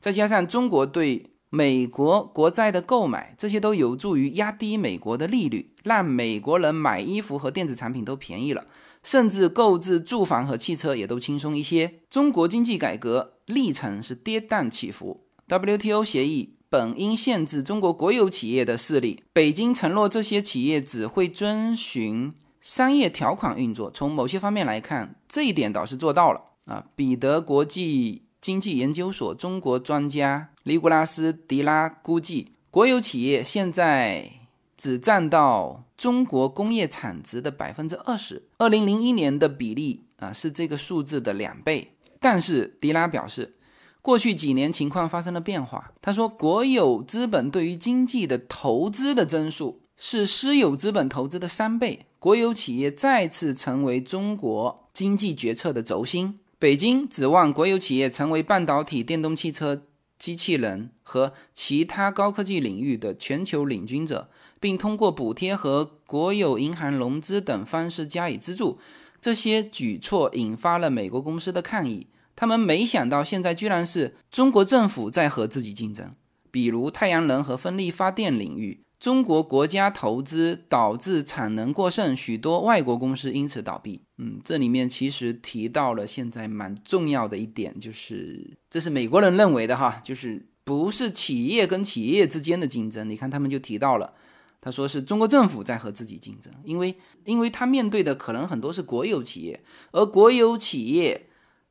[0.00, 8.64] 再加上中国对美国国债的购买，这些都有助于压低美国的利率，让美国人买衣服和电子产品都便宜了，
[9.02, 11.94] 甚至购置住房和汽车也都轻松一些。
[12.08, 23.90] 中国经济改革历程是跌宕起伏，WTO 协议本应限制中国国有企业的势力，北京承诺这些企业只会遵循商业条款运作。
[23.90, 26.84] 从某些方面来看，这一点倒是做到了啊。
[26.94, 28.22] 彼得国际。
[28.40, 34.30] 经济研究所中国专家尼古拉斯·迪拉估计，国有企业现在
[34.78, 41.92] 只占到中国工业产值的百分之二十，二零零一年的比例啊是这个数字的两倍。
[42.20, 43.56] 但是迪拉表示，
[44.00, 45.92] 过去几年情况发生了变化。
[46.00, 56.38] 他说，国有资本对于经济的投资的增速是私有资本投资的三倍，国有企业再次成为中国经济决策的轴心。
[56.60, 59.82] 北京指望国有企业成为半导体、电动汽车、
[60.18, 64.28] 机器人和其他高科技领域的全球领军者，
[64.60, 68.78] 并通过补贴和国有银行融资等方式加以资助。
[69.20, 72.06] 这些举措引发了美国公司的抗议。
[72.36, 76.12] 他们没想到，现在居然是中国政府在和自己竞争，
[76.52, 78.80] 比如太阳能和风力发电领域。
[79.00, 84.02] 中国国家投资导致产能过剩，许多外国公司因此倒闭。
[84.18, 93.08] 嗯，这里面其实提到了现在蛮重要的一点，就是这是美国人认为的哈，就是不是企业跟企业之间的竞争。
[93.08, 94.12] 你看他们就提到了，
[94.60, 101.28] 他说是中国政府在和自己竞争，因为因为他面对的可能很多是国有企业，而国有企业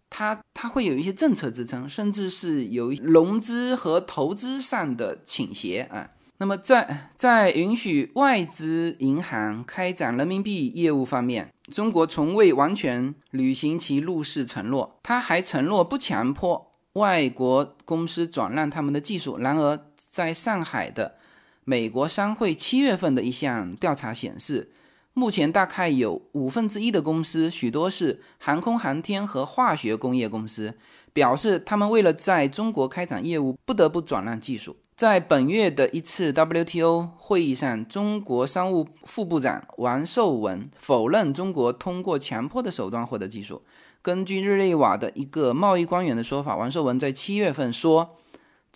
[0.09, 6.09] 它它会有一些政策支撑，甚至是有融资和投资上的倾斜啊。
[6.39, 14.99] 那么，在在允许外资银行开展人民币业务方面，中国从未完全履行其入市承诺。
[15.01, 19.39] 他还承诺不强迫外国公司转让他们的技术。
[19.39, 21.17] 然而，在上海的
[21.69, 24.71] 美国商会七月份的一项调查显示，
[25.11, 30.73] 目前大概有五分之一的公司，许多是航空航天和化学工业公司，
[31.11, 34.77] 表示他们为了在中国开展业务，不得不转让技术。
[34.95, 43.61] 在本月的一次 WTO 会议上，中国商务副部长王受文否认中国通过强迫的手段获得技术。
[44.01, 48.07] 根据日内瓦的一个贸易官员的说法，王受文在七月份说，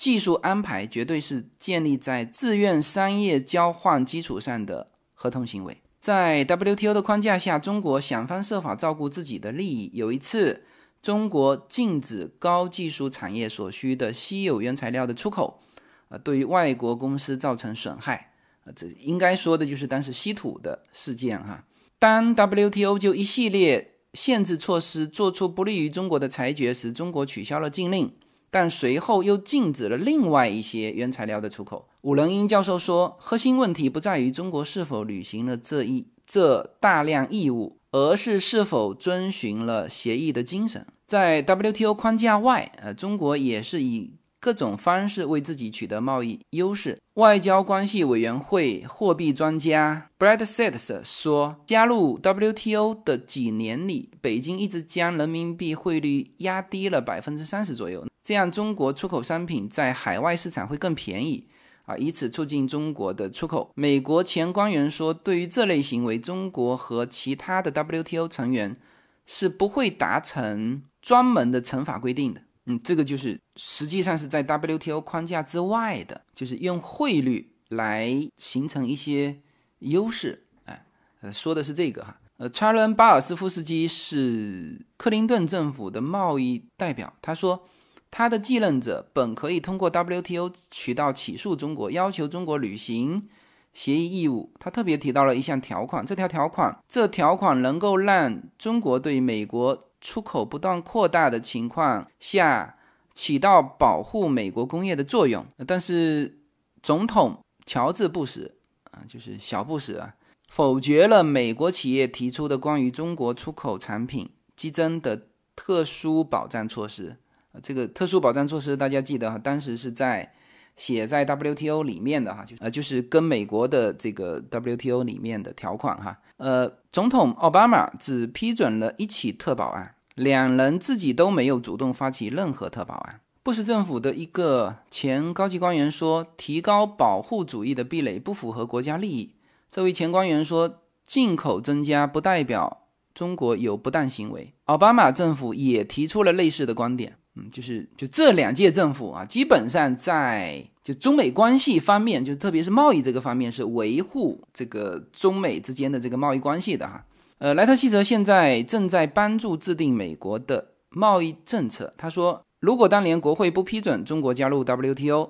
[0.02, 5.78] 技术安排绝对是建立在自愿商业交换基础上的合同行为。
[6.00, 9.92] 在 WTO 的框架下，中国想方设法照顾自己的利益。
[9.94, 10.64] 有一次，
[11.04, 15.62] 中国禁止高技术产业所需的稀有原材料的出口。
[16.10, 18.34] 啊，对于外国公司造成损害，
[18.66, 21.64] 啊，这应该说的就是当时稀土的事件哈。
[22.00, 28.12] 当 WTO 就一系列限制措施做出不利于中国的裁决时，中国取消了禁令，
[28.52, 31.88] 但随后又禁止了另外一些原材料的出口。
[32.02, 40.86] 武仁英教授说，核心问题不在于中国是否履行了这一这大量义务，而是是否遵循了协议的精神。
[41.08, 44.12] 在 WTO 框架外，呃，中国也是以。
[44.44, 46.98] 各种方式为自己取得贸易优势。
[47.14, 61.48] 外交关系委员会货币专家 Brad Sets 说：“加入 WTO 的几年里，北京一直将人民币汇率压低了百分之三十左右，这样中国出口商品在海外市场会更便宜
[61.86, 68.78] 啊，以此促进中国的出口。”美国前官员说：“对于这类行为，中国和其他的 WTO 成员
[69.26, 79.42] 是不会达成专门的惩罚规定的。”嗯，这个就是实际上是在 WTO 框架之外的，就是用汇率来形成一些
[79.80, 80.44] 优势。
[80.66, 80.86] 哎，
[81.22, 82.20] 呃，说的是这个哈。
[82.38, 87.68] 呃，查伦巴尔斯夫斯基是克林顿政府的贸易代表，他说。
[88.12, 93.30] 他的继任者本可以通过 WTO 渠道起诉中国，要求中国履行
[93.74, 94.52] 协议义务。
[94.60, 102.76] 他特别提到了一项条款，这条条款，这条款能够让中国对美国出口不断扩大的情况下
[103.14, 105.46] 起到保护美国工业的作用。
[105.66, 106.40] 但是，
[106.84, 108.52] 总统乔治·布什
[108.92, 110.16] 啊，就是小布什啊，
[110.50, 117.16] 否决了美国企业提出的关于中国出口产品激增的特殊保障措施。
[117.62, 120.32] 这个特殊保障措施，大家记得哈，当时是在
[120.76, 126.18] 写在 WTO 里面的哈，就呃就是跟美国的这个 WTO 里面的条款哈。
[126.38, 133.20] 呃，总统奥巴马只批准了一起特保案，两人自己都没有主动发起任何特保案。
[133.44, 139.34] 布什政府的一个前高级官员说，提高保护主义的壁垒不符合国家利益。
[139.70, 144.54] 这位前官员说，进口增加不代表中国有不当行为。
[144.66, 147.18] 奥巴马政府也提出了类似的观点。
[147.36, 157.06] 嗯，就是就这两届政府啊，基本上在就中美关系方面，就特别是贸易这个方面，是维护这个中美之间的这个贸易关系的哈。
[157.38, 161.94] 呃，莱特希泽现在正在帮助制定美国的贸易政策。
[161.98, 165.30] 他说，如果当年国会不批准中国加入 WTO，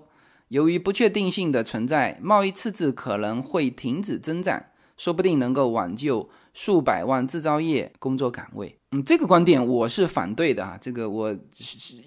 [0.49, 4.65] 由于不确定性的存在，贸易赤字可能会停止增长，
[4.97, 6.29] 说不定能够挽救。
[6.53, 10.77] 数百万制造业工作岗位，嗯，这个观点我是反对的哈。
[10.79, 11.33] 这个我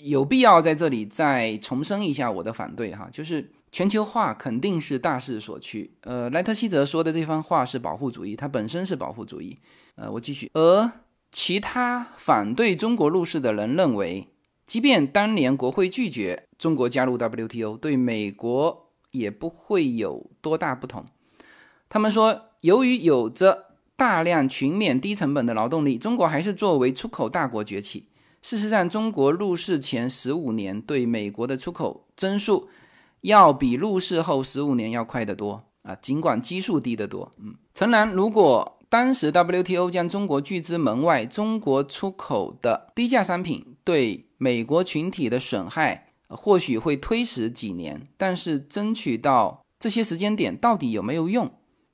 [0.03, 3.09] 有必要在这里再重申一下我的反对哈。
[3.11, 5.91] 就是全球化肯定是大势所趋。
[6.03, 9.57] 呃，莱特希泽说的这番话是保护主义，它本身是保护主义。
[9.97, 10.51] 呃，我继续。
[10.53, 10.91] 而
[11.33, 14.29] 其他反对中国入世的人认为，
[14.67, 21.05] 即便当年国会拒绝中国加入 WTO，对美国也不会有多大不同。
[21.89, 28.07] 他们说，由于有着大量群免低成本的劳动力，中国还是作为出口大国崛起。
[28.43, 32.69] 事实上，中国入世前十五年对美国的出口增速，
[33.23, 35.95] 要比入世后十五年要快得多啊！
[36.03, 37.33] 尽管基数低得多。
[37.39, 51.51] 嗯，诚然，如果当时 WTO 将中国拒之门外，中国出口的低价商品对美国群体的损害或许会推迟几年，但是争取到这些时间点到底有没有用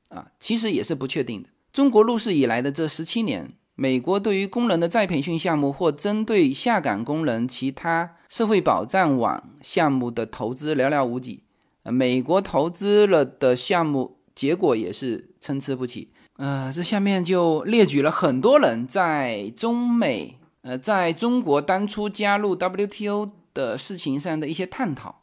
[0.08, 0.32] 啊？
[0.40, 1.48] 其实也是不确定的。
[1.72, 11.44] 中国入世以来的这十七年，美国对于工人的再培训项目或针对下岗工人其他社会保障网项目的投资寥寥无几。
[11.84, 16.12] 呃，美国投资了的项目结果也是参差不齐。
[16.36, 25.20] 呃，这下面就列举了很多人在中美呃在中国当初加入 WTO 的事情上的一些探讨。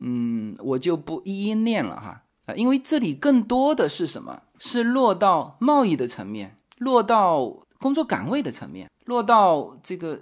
[0.00, 2.22] 嗯，我就不一一念了哈。
[2.46, 4.42] 啊，因为这里更多的是什么？
[4.60, 10.20] 是落到贸易的层面，落到工作岗位的层面，落到这个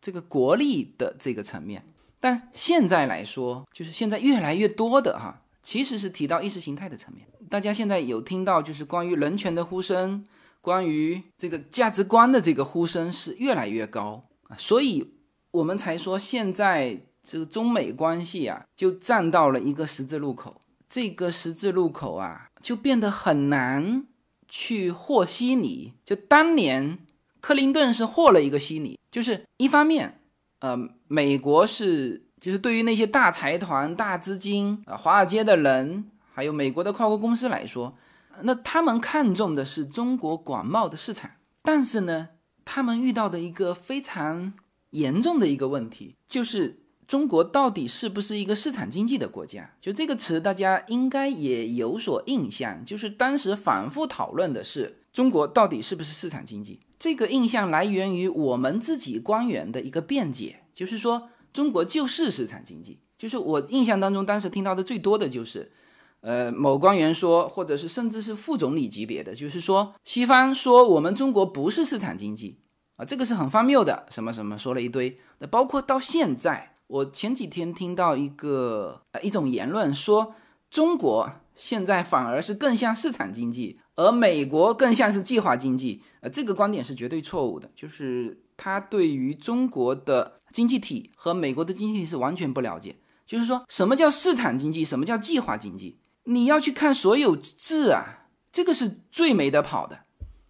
[0.00, 1.84] 这个国力的这个层面。
[2.20, 7.26] 但现在来说，就是现在越来越多的哈，其实是提到意识形态的层面。
[7.48, 10.24] 大家现在有听到就是关于人权的呼声，
[10.60, 15.14] 关于这个价值观的这个呼声是越来越高啊，所以
[15.50, 20.60] 我们才说现在这个中美关系啊，就站到了一个十字路口。
[20.88, 24.06] 这个十字路口啊，就变得很难
[24.48, 25.92] 去和稀泥。
[26.04, 26.98] 就当年
[27.40, 30.20] 克林顿是和了一个稀泥，就是一方面，
[30.60, 30.76] 呃，
[31.06, 37.94] 美国是就是对于那些大财团、大资金啊、华尔街的人，还有美国的跨国公司来说，
[38.42, 41.30] 那他们看重的是中国广袤的市场，
[41.62, 42.30] 但是呢，
[42.64, 44.54] 他们遇到的一个非常
[44.90, 46.80] 严重的一个问题就是。
[47.08, 49.70] 中国到底是不是一个市场经济的国家？
[49.80, 52.84] 就这个词，大家应该也有所印象。
[52.84, 56.78] 就是当时反复讨论的是中国到底是不是市场经济。
[56.98, 62.98] 这个印象来源于我们自己官员的一个辩解，就是说中国就是市场经济。
[63.16, 65.72] 就是我印象当中，当时听到的最多的就是，
[66.20, 72.58] 呃，某官员说，或者是甚至是副总理级别的，就是说西方说我们中国不是市场经济
[72.96, 74.04] 啊，这个是很荒谬的。
[74.10, 76.74] 什么什么说了一堆，那包括到现在。
[76.88, 80.34] 我前几天听到一个呃一种言论，说
[80.70, 86.02] 中国现在反而是更像市场经济，而美国更像是计划经济。
[86.20, 92.96] 呃，这个观点是绝对错误的，就是他对于中国的经济体和美国的经济体是完全不了解。
[93.26, 95.98] 就是说什么叫市场经济，什么叫计划经济？
[96.24, 99.98] 你要去看所有制啊，这个是最没得跑的，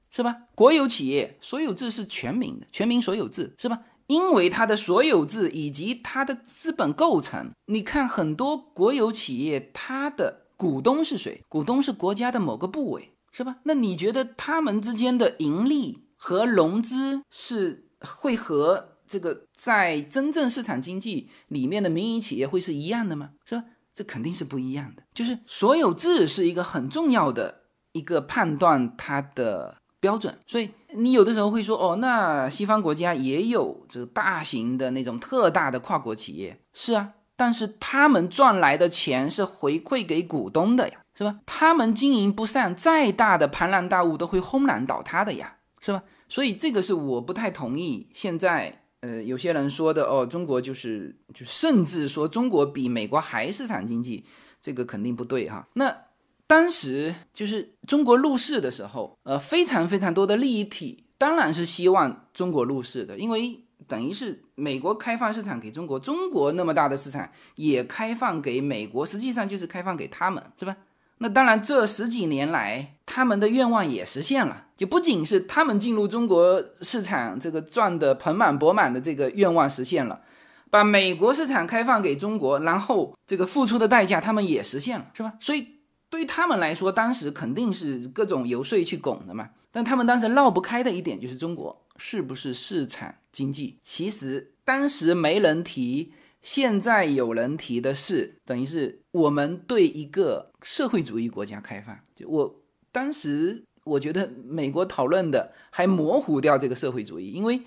[0.08, 0.36] 是吧？
[0.54, 3.80] 国有企业所有制是全民的，全民所有制，是吧？
[4.08, 11.40] 因为它的所有制以及它的资本构成，你看很多国有企业，它的股东是谁？
[11.48, 13.58] 股东是国家的某个部委，是吧？
[13.62, 23.30] 那你觉得他们之间的盈利和融资是会和这个在真正市场经济里面的民营企业会是一样的吗？
[23.44, 23.64] 是吧？
[23.94, 25.02] 这肯定是不一样的。
[25.14, 29.76] 就是所有制是一个很重要的一个判断它的。
[30.00, 41.40] 标准，所以你有的时候会说，哦，那西方国家也有这大型的那种特大的跨国企业，是啊，但是他们赚来的钱是回馈给股东的呀，是吧？
[41.44, 46.02] 他们经营不善，再大的庞然大物都会轰然倒塌的呀，是吧？
[46.28, 48.08] 所以这个是我不太同意。
[48.14, 54.24] 现在，呃，有些人说的，哦，中国就是就甚至说中国比美国还市场经济，
[54.62, 55.68] 这个肯定不对哈。
[55.74, 56.07] 那。
[56.48, 70.74] 当时就是中国入市的时候，呃，非常非常多的利益体当然是希望中国入市的，因为等于是美国开放市场给中国，中国那么大的市场也开放给美国，实际上就是开放给他们，是吧？
[71.18, 80.22] 那当然，这十几年来他们的愿望也实现了，就不仅是他们进入中国市场这个赚的盆满钵满的这个愿望实现了，
[80.70, 85.34] 把美国市场开放给中国，然后这个付出的代价他们也实现了，是吧？
[85.40, 85.77] 所以。
[86.10, 89.50] 对于他们来说，当时肯定是各种游说去拱的嘛。
[89.70, 93.78] 但他们当时绕不开的一点就是中国是不是市场经济？
[93.82, 101.96] 其实当时没人提，现在有人提的是，等于是我们对一个社会主义国家开放。
[102.16, 107.60] 就我当时我觉得美国讨论的还模糊掉这个社会主义，因为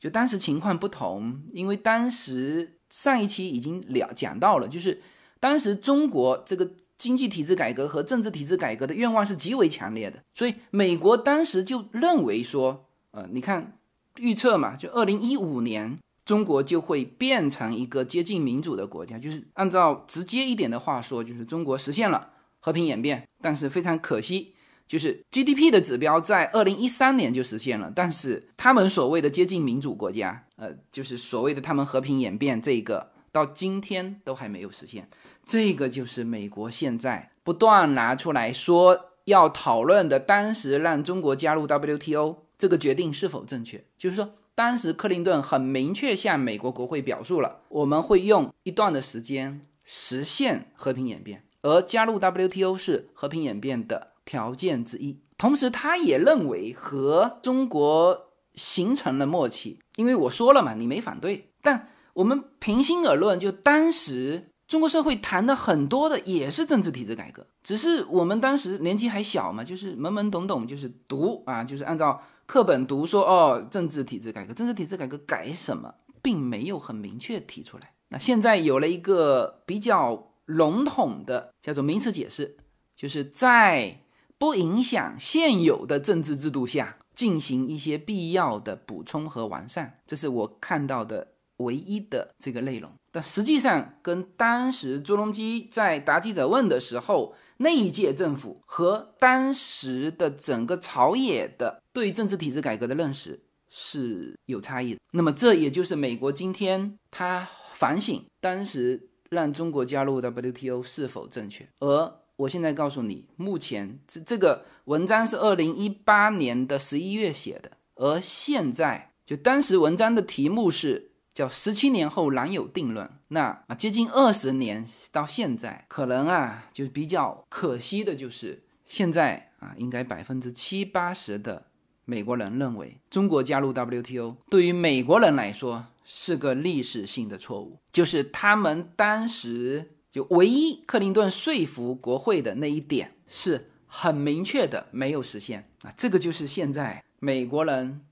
[0.00, 5.00] 就当时情况不同，因为当时上一期已经了讲到了，就是
[5.38, 6.68] 当时中国这个。
[6.98, 13.78] 经济体制改革和政治体制改革的愿望是极为强烈的，所以美国当时就认为说，呃，你看
[14.18, 22.30] 预测嘛，就二零一五年中国就会变成一个接近民主的国家，就是按照直接一点的话说，就是中国实现了
[22.60, 23.26] 和平演变。
[23.42, 24.54] 但是非常可惜，
[24.88, 35.06] 就是 GDP 的指标在二零一三年就实现了，但是他们所谓的接近民主国家，呃，就是所谓的他们和平演变这个，到今天都还没有实现。
[35.46, 43.84] 这个就是美国现在不断拿出来说要讨论的，当时让中国加入 WTO 这个决定是否正确？
[43.98, 55.20] 就是说，当时克林顿很明确向美国国会表述了，我们会用一段的时间实现和平演变，而加入 WTO 是和平演变的条件之一。
[55.36, 61.50] 同时，他也认为和中国形成了默契，因为我说了嘛，你没反对。
[61.60, 64.50] 但我们平心而论，就当时。
[64.66, 77.92] 中国社会谈的很多的也是政治体制改革，只是我们当时年纪还小嘛，就是懵懵懂懂，就是读啊，就是按照课本读说哦，政治体制改革，政治体制改革改什么，并没有很明确提出来。
[78.08, 82.56] 那现在有了一个比较笼统的叫做名词解释，
[82.96, 84.00] 就是在
[84.38, 92.90] 不影响现有的政治制度下进行一些必要的补充和完善，这是我看到的唯一的这个内容。
[93.14, 103.40] 但实际上，跟当时朱镕基在答记者问的时候，那一届政府和当时的整个朝野的对政治体制改革的认识
[103.70, 105.00] 是有差异的。
[105.12, 111.64] 那么，这也就是美国今天他反省当时让中国加入 WTO 是否正确。
[111.78, 121.12] 而我现在告诉你，目前这这个文章是二零一八年的十一月写的，而现在就当时文章的题目是。
[121.34, 123.10] 叫十七年后难有定论。
[123.28, 131.66] 那啊，接近二十年到现在，可能啊，就比较可惜的就是，现在啊，应该百分之七八十的
[132.04, 148.02] 美国人认为，中国加入 WTO 对于美国人来说是个历史性的错误，就是他们当时就唯一克林顿说服国会的那一点是很明确的没有实现啊，这个就是现在美国人。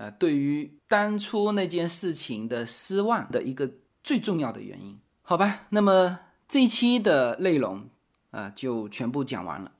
[0.00, 3.70] 呃，对于当初那件事情的失望的一个
[4.02, 7.86] 最重要的原因，好吧，那么这一期的内容
[8.30, 9.70] 啊就全部讲完了。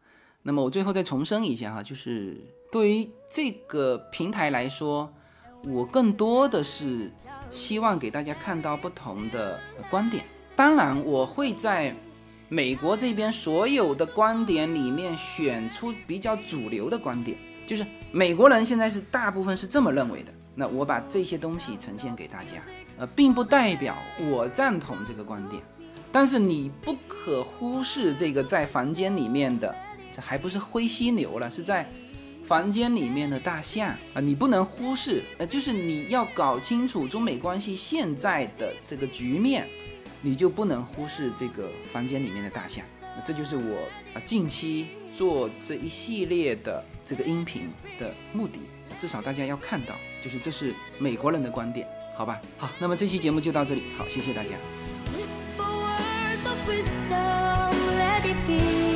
[0.42, 2.36] 那么我最后再重申一下哈，就是
[2.70, 5.10] 对于这个平台来说，
[5.64, 7.10] 我更多的是
[7.50, 9.58] 希望给大家看到不同的
[9.88, 10.22] 观点。
[10.54, 11.96] 当然，我会在
[12.50, 17.38] 美国这边所有的观点里面选出比较主流的观点。
[17.70, 22.60] 就是美国人现在是大部分是这么认为的，那我把这些东西呈现给大家，
[22.98, 23.96] 呃，并不代表
[24.28, 25.62] 我赞同这个观点，
[26.10, 29.72] 但是你不可忽视这个在房间里面的，
[30.12, 31.88] 这还不是灰犀牛了，是在
[32.44, 33.90] 房间里面的大象。
[34.14, 39.64] 啊，你不能忽视，呃，就是你要搞清楚中美关系现在的这个局面，
[40.22, 42.84] 你就不能忽视这个房间里面的大象。
[43.16, 48.61] 那这就是我啊近期做这一系列的这个音频的目的，
[48.96, 51.84] 至少大家要看到，就是这是美国人的观点，
[52.16, 52.40] 好吧？
[52.56, 54.50] 好，那么这期节目就到这里，好，谢谢大家。
[55.11, 55.64] Whisper
[56.68, 58.89] words wisdom, let it be.